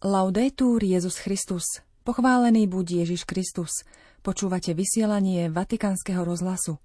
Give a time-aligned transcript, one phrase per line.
[0.00, 1.84] Laudetur Jezus Christus.
[2.08, 3.84] Pochválený buď Ježiš Kristus.
[4.24, 6.80] Počúvate vysielanie Vatikánskeho rozhlasu.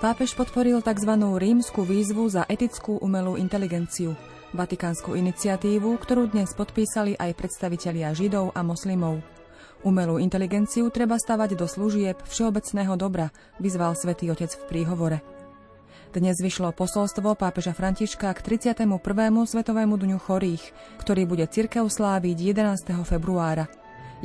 [0.00, 1.12] Pápež podporil tzv.
[1.20, 4.16] rímsku výzvu za etickú umelú inteligenciu,
[4.56, 9.20] vatikánsku iniciatívu, ktorú dnes podpísali aj predstavitelia židov a moslimov.
[9.86, 13.30] Umelú inteligenciu treba stavať do služieb všeobecného dobra,
[13.62, 15.22] vyzval svätý Otec v príhovore.
[16.10, 18.82] Dnes vyšlo posolstvo pápeža Františka k 31.
[19.46, 22.98] Svetovému dňu chorých, ktorý bude cirkev sláviť 11.
[23.06, 23.70] februára.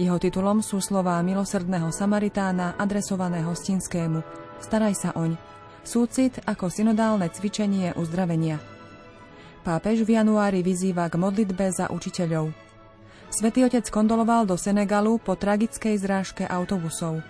[0.02, 4.26] Jeho titulom sú slová milosrdného Samaritána adresované hostinskému.
[4.66, 5.38] Staraj sa oň.
[5.86, 8.58] Súcit ako synodálne cvičenie uzdravenia.
[9.62, 12.71] Pápež v januári vyzýva k modlitbe za učiteľov.
[13.32, 17.24] Svetý otec kondoloval do Senegalu po tragickej zrážke autobusov.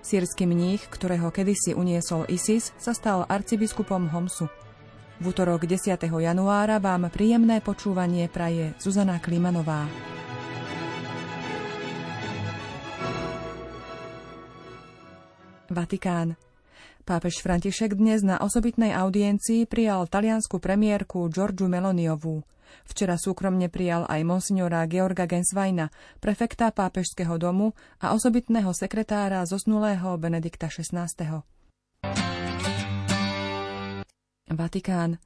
[0.00, 4.48] Sírsky mních, ktorého kedysi uniesol ISIS, sa stal arcibiskupom Homsu.
[5.20, 6.00] V útorok 10.
[6.00, 9.84] januára vám príjemné počúvanie praje Zuzana Klimanová.
[15.68, 16.40] Vatikán.
[17.04, 22.48] Pápež František dnes na osobitnej audiencii prijal taliansku premiérku Giorgiu Meloniovú.
[22.84, 30.68] Včera súkromne prijal aj monsignora Georga Gensweina, prefekta pápežského domu a osobitného sekretára zosnulého Benedikta
[30.68, 31.42] XVI.
[34.52, 35.18] Vatikán.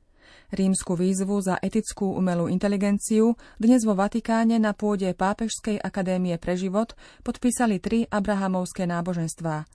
[0.47, 6.94] Rímsku výzvu za etickú umelú inteligenciu dnes vo Vatikáne na pôde Pápežskej akadémie pre život
[7.27, 9.67] podpísali tri abrahamovské náboženstvá.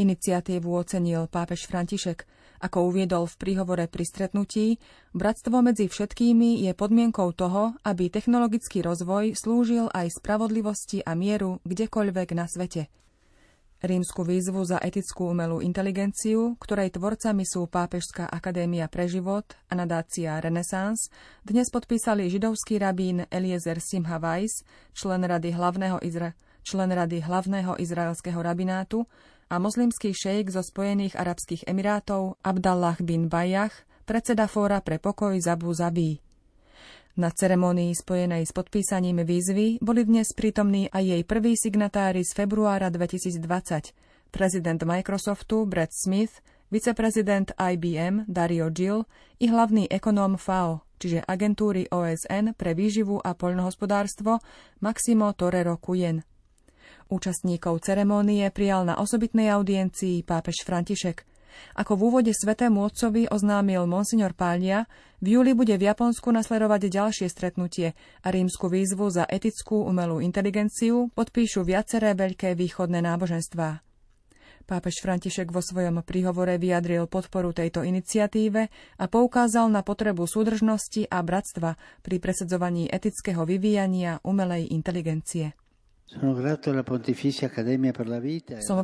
[0.00, 2.24] Iniciatívu ocenil pápež František.
[2.62, 4.78] Ako uviedol v príhovore pri stretnutí,
[5.16, 12.28] bratstvo medzi všetkými je podmienkou toho, aby technologický rozvoj slúžil aj spravodlivosti a mieru kdekoľvek
[12.36, 12.92] na svete.
[13.84, 20.40] Rímsku výzvu za etickú umelú inteligenciu, ktorej tvorcami sú Pápežská akadémia pre život a nadácia
[20.40, 21.12] Renesans,
[21.44, 24.64] dnes podpísali židovský rabín Eliezer Simha Weiss,
[24.96, 26.32] člen rady hlavného, Izra-
[26.64, 29.04] člen rady hlavného izraelského rabinátu,
[29.54, 35.70] a moslimský šejk zo Spojených Arabských Emirátov Abdallah bin Bayach, predseda Fóra pre pokoj Zabu
[35.70, 36.18] Zabí.
[37.14, 42.90] Na ceremonii spojenej s podpísaním výzvy boli dnes prítomní aj jej prví signatári z februára
[42.90, 43.94] 2020,
[44.34, 46.42] prezident Microsoftu Brad Smith,
[46.74, 49.06] viceprezident IBM Dario Gill
[49.38, 54.42] i hlavný ekonóm FAO, čiže agentúry OSN pre výživu a poľnohospodárstvo
[54.82, 56.33] Maximo Torero Cuyen.
[57.12, 61.28] Účastníkov ceremónie prijal na osobitnej audiencii pápež František.
[61.78, 64.90] Ako v úvode svetému otcovi oznámil monsignor Pália,
[65.22, 67.94] v júli bude v Japonsku nasledovať ďalšie stretnutie
[68.24, 73.84] a rímsku výzvu za etickú umelú inteligenciu podpíšu viaceré veľké východné náboženstvá.
[74.64, 78.62] Pápež František vo svojom príhovore vyjadril podporu tejto iniciatíve
[78.96, 85.52] a poukázal na potrebu súdržnosti a bratstva pri presadzovaní etického vyvíjania umelej inteligencie.
[86.04, 86.36] Som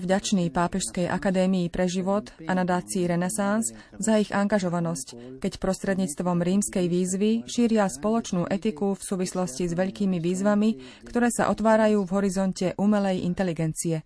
[0.00, 7.44] vďačný Pápežskej akadémii pre život a nadácii Renesans za ich angažovanosť, keď prostredníctvom rímskej výzvy
[7.44, 10.70] šíria spoločnú etiku v súvislosti s veľkými výzvami,
[11.04, 14.00] ktoré sa otvárajú v horizonte umelej inteligencie.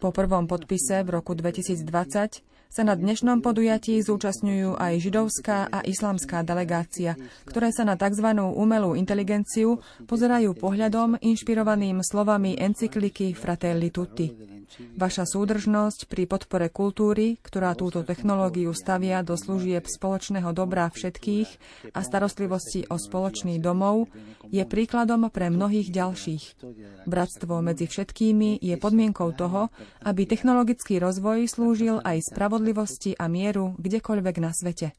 [0.00, 1.84] Po prvom podpise v roku 2020
[2.70, 8.30] sa na dnešnom podujatí zúčastňujú aj židovská a islamská delegácia, ktoré sa na tzv.
[8.38, 14.59] umelú inteligenciu pozerajú pohľadom inšpirovaným slovami encykliky Fratelli Tutti.
[14.94, 21.48] Vaša súdržnosť pri podpore kultúry, ktorá túto technológiu stavia do služieb spoločného dobrá všetkých
[21.92, 24.06] a starostlivosti o spoločný domov,
[24.48, 26.44] je príkladom pre mnohých ďalších.
[27.04, 29.74] Bratstvo medzi všetkými je podmienkou toho,
[30.06, 34.94] aby technologický rozvoj slúžil aj spravodlivosti a mieru kdekoľvek na svete.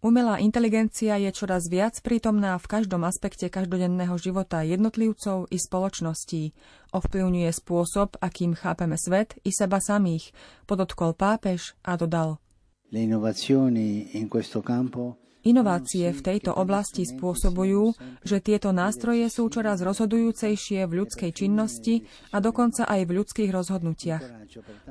[0.00, 6.56] Umelá inteligencia je čoraz viac prítomná v každom aspekte každodenného života jednotlivcov i spoločností.
[6.96, 10.32] Ovplyvňuje spôsob, akým chápeme svet i seba samých,
[10.64, 12.40] podotkol pápež a dodal.
[12.88, 19.80] Le innovazioni in questo campo Inovácie v tejto oblasti spôsobujú, že tieto nástroje sú čoraz
[19.80, 24.24] rozhodujúcejšie v ľudskej činnosti a dokonca aj v ľudských rozhodnutiach.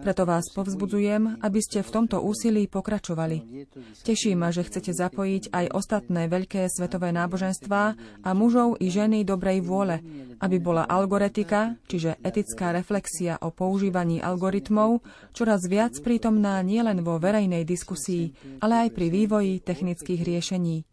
[0.01, 3.69] Preto vás povzbudzujem, aby ste v tomto úsilí pokračovali.
[4.01, 7.83] Teší ma, že chcete zapojiť aj ostatné veľké svetové náboženstvá
[8.25, 10.01] a mužov i ženy dobrej vôle,
[10.41, 15.05] aby bola algoretika, čiže etická reflexia o používaní algoritmov,
[15.37, 20.87] čoraz viac prítomná nielen vo verejnej diskusii, ale aj pri vývoji technických riešení riešení.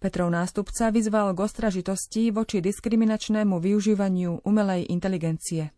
[0.00, 5.68] Petrov nástupca vyzval k ostražitosti voči diskriminačnému využívaniu umelej inteligencie.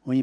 [0.00, 0.16] E.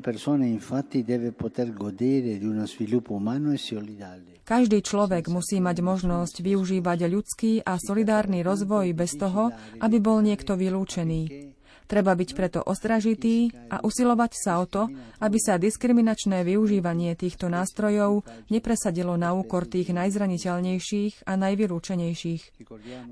[4.41, 10.57] Každý človek musí mať možnosť využívať ľudský a solidárny rozvoj bez toho, aby bol niekto
[10.57, 11.53] vylúčený.
[11.87, 14.91] Treba byť preto ostražitý a usilovať sa o to,
[15.23, 22.43] aby sa diskriminačné využívanie týchto nástrojov nepresadilo na úkor tých najzraniteľnejších a najvylúčenejších.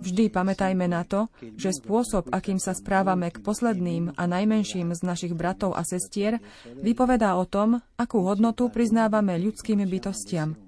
[0.04, 5.32] Vždy pamätajme na to, že spôsob, akým sa správame k posledným a najmenším z našich
[5.32, 10.60] bratov a sestier, vypovedá o tom, akú hodnotu priznávame ľudským bytostiam.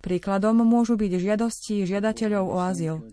[0.00, 3.04] Príkladom môžu byť žiadosti žiadateľov o azyl.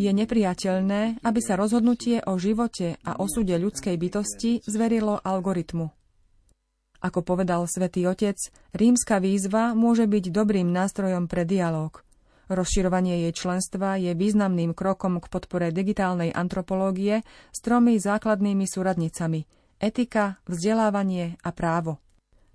[0.00, 5.92] Je nepriateľné, aby sa rozhodnutie o živote a osude ľudskej bytosti zverilo algoritmu.
[7.04, 8.40] Ako povedal svätý Otec,
[8.72, 12.00] rímska výzva môže byť dobrým nástrojom pre dialog.
[12.48, 17.20] Rozširovanie jej členstva je významným krokom k podpore digitálnej antropológie
[17.52, 19.44] s tromi základnými súradnicami–
[19.84, 22.00] etika, vzdelávanie a právo.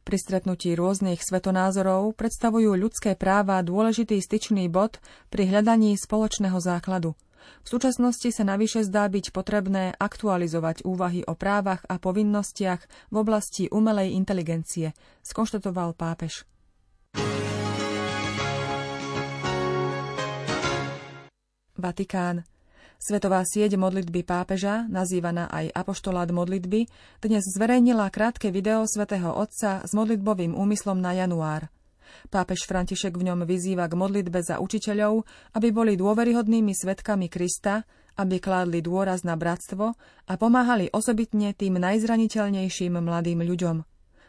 [0.01, 4.97] Pri stretnutí rôznych svetonázorov predstavujú ľudské práva dôležitý styčný bod
[5.29, 7.13] pri hľadaní spoločného základu–
[7.63, 13.69] v súčasnosti sa navyše zdá byť potrebné aktualizovať úvahy o právach a povinnostiach v oblasti
[13.71, 14.93] umelej inteligencie,
[15.25, 16.45] skonštatoval pápež.
[21.75, 22.47] Vatikán.
[22.95, 26.87] Svetová sieť modlitby pápeža, nazývaná aj Apoštolát modlitby,
[27.19, 31.67] dnes zverejnila krátke video svätého Otca s modlitbovým úmyslom na január.
[32.29, 35.23] Pápež František v ňom vyzýva k modlitbe za učiteľov,
[35.55, 37.85] aby boli dôveryhodnými svetkami Krista,
[38.15, 39.95] aby kládli dôraz na bratstvo
[40.27, 43.83] a pomáhali osobitne tým najzraniteľnejším mladým ľuďom.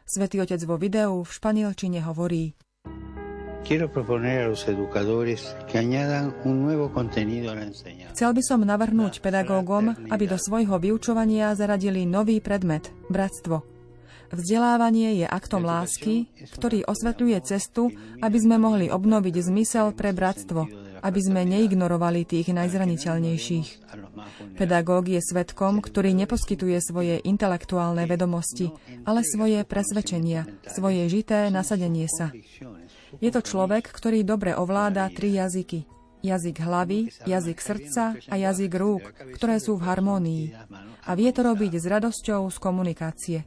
[0.06, 2.55] Svetý otec vo videu v španielčine hovorí.
[8.15, 13.67] Chcel by som navrhnúť pedagógom, aby do svojho vyučovania zaradili nový predmet– bratstvo–
[14.32, 20.67] Vzdelávanie je aktom lásky, ktorý osvetľuje cestu, aby sme mohli obnoviť zmysel pre bratstvo,
[21.02, 23.69] aby sme neignorovali tých najzraniteľnejších.
[24.58, 28.75] Pedagóg je svetkom, ktorý neposkytuje svoje intelektuálne vedomosti,
[29.06, 32.34] ale svoje presvedčenia, svoje žité nasadenie sa.
[33.22, 35.87] Je to človek, ktorý dobre ovláda tri jazyky.
[36.26, 39.05] Jazyk hlavy, jazyk srdca a jazyk rúk,
[39.38, 40.44] ktoré sú v harmónii.
[41.06, 43.38] A vie to robiť s radosťou z komunikácie.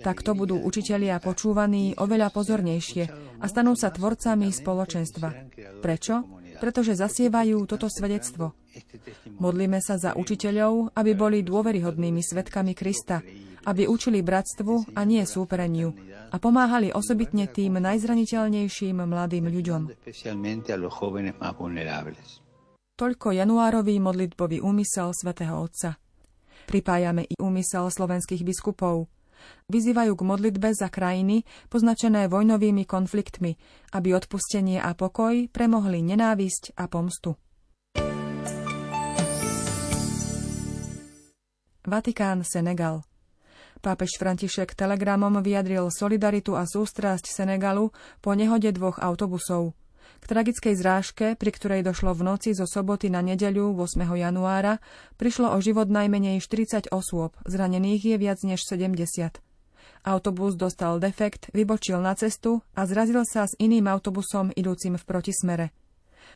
[0.00, 3.04] Takto budú učitelia počúvaní oveľa pozornejšie
[3.38, 5.28] a stanú sa tvorcami spoločenstva.
[5.84, 6.14] Prečo?
[6.58, 8.58] Pretože zasievajú toto svedectvo.
[9.38, 13.22] Modlíme sa za učiteľov, aby boli dôveryhodnými svetkami Krista,
[13.66, 15.94] aby učili bratstvu a nie súpereniu
[16.28, 19.82] a pomáhali osobitne tým najzraniteľnejším mladým ľuďom.
[22.98, 25.94] Toľko januárový modlitbový úmysel svätého Otca.
[26.66, 29.08] Pripájame i úmysel slovenských biskupov,
[29.68, 33.56] Vyzývajú k modlitbe za krajiny poznačené vojnovými konfliktmi,
[33.92, 37.36] aby odpustenie a pokoj premohli nenávisť a pomstu.
[41.88, 43.00] Vatikán, Senegal.
[43.80, 49.72] Pápež František telegramom vyjadril solidaritu a sústrasť Senegalu po nehode dvoch autobusov.
[50.18, 54.02] K tragickej zrážke, pri ktorej došlo v noci zo soboty na nedeľu 8.
[54.02, 54.82] januára,
[55.14, 59.38] prišlo o život najmenej 40 osôb, zranených je viac než 70.
[60.02, 65.66] Autobus dostal defekt, vybočil na cestu a zrazil sa s iným autobusom idúcim v protismere.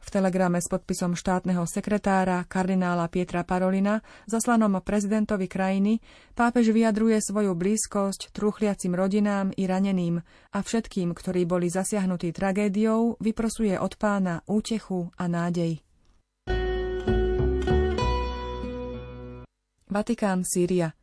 [0.00, 6.00] V telegrame s podpisom štátneho sekretára kardinála Pietra Parolina, zaslanom prezidentovi krajiny,
[6.32, 10.24] pápež vyjadruje svoju blízkosť truchliacim rodinám i raneným
[10.56, 15.84] a všetkým, ktorí boli zasiahnutí tragédiou, vyprosuje od pána útechu a nádej.
[19.92, 20.96] Vatikán, Sýria–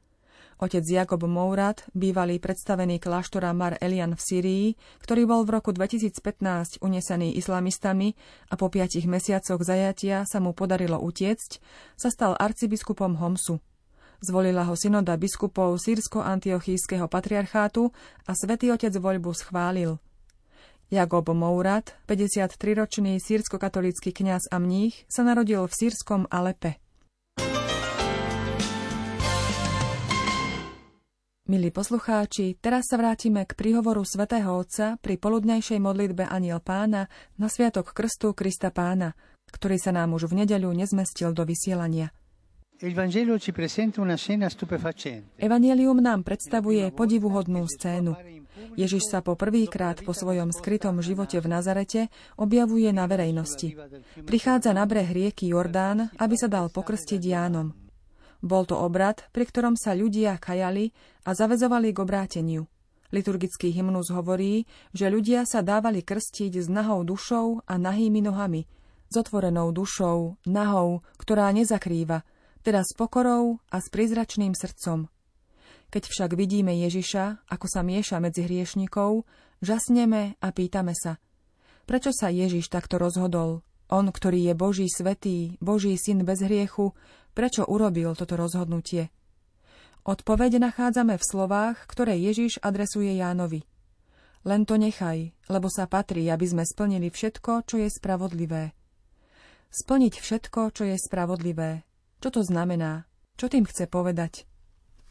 [0.59, 4.67] Otec Jakob Mourad, bývalý predstavený kláštora Mar Elian v Syrii,
[4.99, 8.11] ktorý bol v roku 2015 unesený islamistami
[8.51, 11.63] a po piatich mesiacoch zajatia sa mu podarilo utiecť,
[11.95, 13.63] sa stal arcibiskupom Homsu.
[14.19, 17.95] Zvolila ho synoda biskupov sírsko-antiochískeho patriarchátu
[18.27, 19.95] a svätý Otec voľbu schválil.
[20.91, 26.83] Jakob Mourad, 53-ročný sírsko-katolícky kňaz a mních, sa narodil v sírskom Alepe.
[31.49, 37.09] Milí poslucháči, teraz sa vrátime k príhovoru svätého Otca pri poludnejšej modlitbe Aniel Pána
[37.41, 39.17] na Sviatok Krstu Krista Pána,
[39.49, 42.13] ktorý sa nám už v nedeľu nezmestil do vysielania.
[45.41, 48.13] Evangelium nám predstavuje podivuhodnú scénu.
[48.77, 53.73] Ježiš sa po prvýkrát po svojom skrytom živote v Nazarete objavuje na verejnosti.
[54.21, 57.88] Prichádza na breh rieky Jordán, aby sa dal pokrstiť Jánom.
[58.39, 60.95] Bol to obrad, pri ktorom sa ľudia kajali
[61.27, 62.63] a zavezovali k obráteniu.
[63.09, 68.69] Liturgický hymnus hovorí, že ľudia sa dávali krstiť s nahou dušou a nahými nohami,
[69.09, 72.21] s otvorenou dušou, nahou, ktorá nezakrýva,
[72.61, 75.09] teda s pokorou a s prizračným srdcom.
[75.89, 79.25] Keď však vidíme Ježiša, ako sa mieša medzi hriešnikov,
[79.65, 81.17] žasneme a pýtame sa,
[81.89, 83.65] prečo sa Ježiš takto rozhodol?
[83.89, 86.93] On, ktorý je Boží svetý, Boží syn bez hriechu,
[87.33, 89.09] prečo urobil toto rozhodnutie?
[90.07, 93.67] Odpoveď nachádzame v slovách, ktoré Ježiš adresuje Jánovi.
[94.47, 98.71] Len to nechaj, lebo sa patrí, aby sme splnili všetko, čo je spravodlivé.
[99.69, 101.83] Splniť všetko, čo je spravodlivé.
[102.23, 103.05] Čo to znamená?
[103.35, 104.49] Čo tým chce povedať?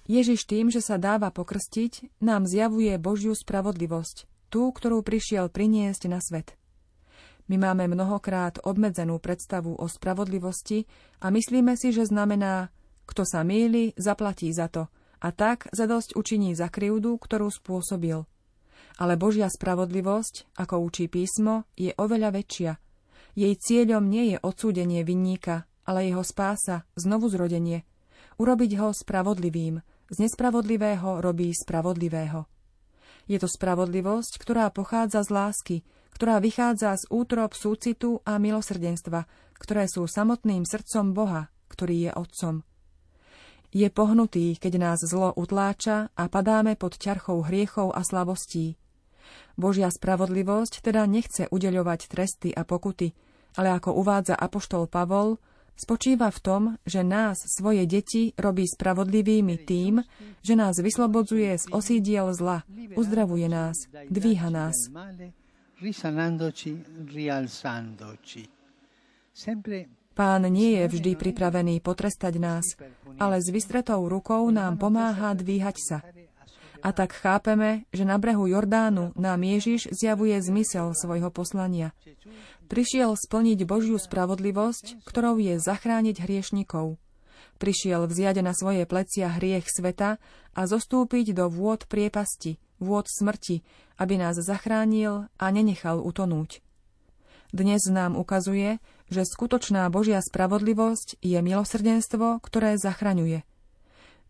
[0.08, 6.18] Ježiš tým, že sa dáva pokrstiť, nám zjavuje Božiu spravodlivosť, tú, ktorú prišiel priniesť na
[6.24, 6.56] svet.
[7.48, 10.84] My máme mnohokrát obmedzenú predstavu o spravodlivosti
[11.24, 12.68] a myslíme si, že znamená,
[13.08, 18.28] kto sa míli, zaplatí za to a tak zadosť učiní za krivdu, ktorú spôsobil.
[19.00, 22.72] Ale Božia spravodlivosť, ako učí písmo, je oveľa väčšia.
[23.38, 27.88] Jej cieľom nie je odsúdenie vinníka, ale jeho spása, znovu zrodenie.
[28.36, 32.44] Urobiť ho spravodlivým, z nespravodlivého robí spravodlivého.
[33.28, 35.76] Je to spravodlivosť, ktorá pochádza z lásky,
[36.14, 39.26] ktorá vychádza z útrop súcitu a milosrdenstva,
[39.58, 42.54] ktoré sú samotným srdcom Boha, ktorý je Otcom.
[43.68, 48.80] Je pohnutý, keď nás zlo utláča a padáme pod ťarchou hriechov a slabostí.
[49.60, 53.12] Božia spravodlivosť teda nechce udeľovať tresty a pokuty,
[53.60, 55.36] ale ako uvádza apoštol Pavol,
[55.76, 60.00] spočíva v tom, že nás, svoje deti, robí spravodlivými tým,
[60.40, 62.64] že nás vyslobodzuje z osídiel zla,
[62.96, 63.76] uzdravuje nás,
[64.08, 64.90] dvíha nás.
[70.18, 72.66] Pán nie je vždy pripravený potrestať nás,
[73.22, 76.02] ale s vystretou rukou nám pomáha dvíhať sa.
[76.82, 81.94] A tak chápeme, že na brehu Jordánu nám Ježiš zjavuje zmysel svojho poslania.
[82.66, 86.98] Prišiel splniť Božiu spravodlivosť, ktorou je zachrániť hriešnikov.
[87.62, 90.18] Prišiel vziať na svoje plecia hriech sveta
[90.54, 93.62] a zostúpiť do vôd priepasti, vôd smrti,
[93.98, 96.62] aby nás zachránil a nenechal utonúť.
[97.48, 98.76] Dnes nám ukazuje,
[99.08, 103.40] že skutočná Božia spravodlivosť je milosrdenstvo, ktoré zachraňuje.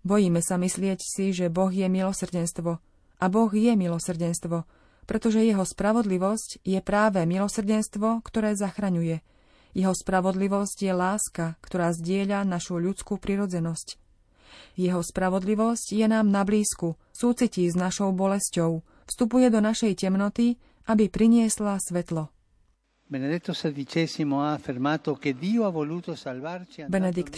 [0.06, 2.78] Bojíme sa myslieť si, že Boh je milosrdenstvo.
[3.18, 4.62] A Boh je milosrdenstvo,
[5.10, 9.18] pretože jeho spravodlivosť je práve milosrdenstvo, ktoré zachraňuje.
[9.74, 13.98] Jeho spravodlivosť je láska, ktorá zdieľa našu ľudskú prirodzenosť.
[14.78, 21.08] Jeho spravodlivosť je nám na blízku, súcití s našou bolesťou, vstupuje do našej temnoty, aby
[21.12, 22.32] priniesla svetlo.
[23.08, 23.48] Benedikt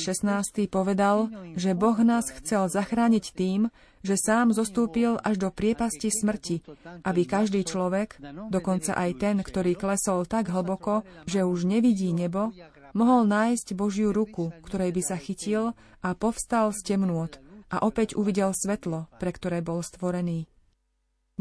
[0.03, 3.71] XVI povedal, že Boh nás chcel zachrániť tým,
[4.03, 6.67] že sám zostúpil až do priepasti smrti,
[7.07, 8.19] aby každý človek,
[8.51, 12.51] dokonca aj ten, ktorý klesol tak hlboko, že už nevidí nebo,
[12.97, 17.33] mohol nájsť Božiu ruku, ktorej by sa chytil a povstal z temnôt
[17.71, 20.51] a opäť uvidel svetlo, pre ktoré bol stvorený.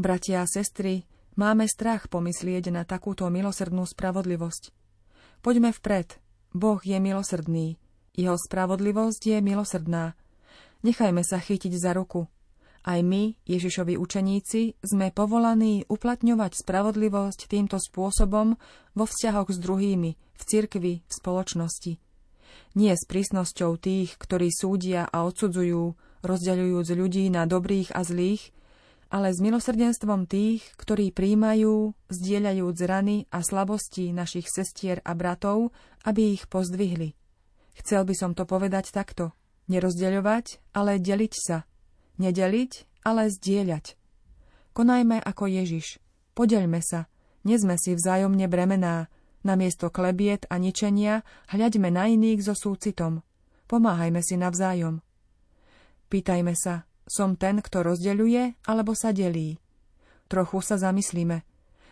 [0.00, 4.76] Bratia a sestry, Máme strach pomyslieť na takúto milosrdnú spravodlivosť.
[5.40, 6.18] Poďme vpred.
[6.50, 7.78] Boh je milosrdný.
[8.12, 10.18] Jeho spravodlivosť je milosrdná.
[10.84, 12.28] Nechajme sa chytiť za ruku.
[12.84, 18.60] Aj my, Ježišovi učeníci, sme povolaní uplatňovať spravodlivosť týmto spôsobom
[18.92, 22.00] vo vzťahoch s druhými, v cirkvi, v spoločnosti.
[22.72, 25.94] Nie s prísnosťou tých, ktorí súdia a odsudzujú,
[26.24, 28.56] rozdeľujúc ľudí na dobrých a zlých,
[29.10, 35.74] ale s milosrdenstvom tých, ktorí príjmajú, zdieľajúc rany a slabosti našich sestier a bratov,
[36.06, 37.18] aby ich pozdvihli.
[37.74, 39.34] Chcel by som to povedať takto.
[39.66, 41.66] Nerozdeľovať, ale deliť sa.
[42.22, 43.98] Nedeliť, ale zdieľať.
[44.70, 45.98] Konajme ako Ježiš.
[46.38, 47.10] Podeľme sa.
[47.42, 49.10] Nezme si vzájomne bremená.
[49.40, 53.24] Namiesto klebiet a ničenia hľaďme na iných so súcitom.
[53.64, 55.00] Pomáhajme si navzájom.
[56.12, 59.56] Pýtajme sa, som ten, kto rozdeľuje alebo sa delí.
[60.28, 61.42] Trochu sa zamyslíme.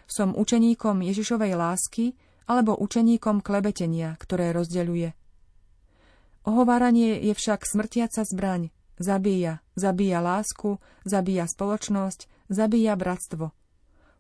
[0.05, 5.13] Som učeníkom Ježišovej lásky alebo učeníkom klebetenia, ktoré rozdeľuje.
[6.49, 8.73] Ohováranie je však smrtiaca zbraň.
[8.99, 13.55] Zabíja, zabíja lásku, zabíja spoločnosť, zabíja bratstvo.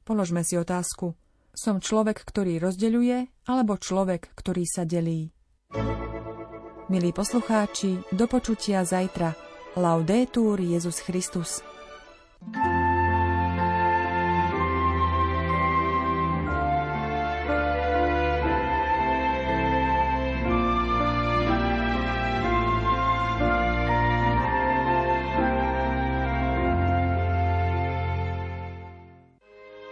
[0.06, 1.18] Položme si otázku.
[1.58, 5.34] Som človek, ktorý rozdeľuje, alebo človek, ktorý sa delí?
[6.86, 9.34] Milí poslucháči, do počutia zajtra.
[9.74, 11.66] Laudetur Jezus Christus.
[12.38, 12.77] thank you